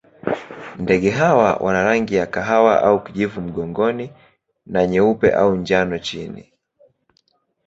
[0.79, 4.13] Ndege hawa wana rangi ya kahawa au kijivu mgongoni
[4.65, 6.53] na nyeupe au njano chini.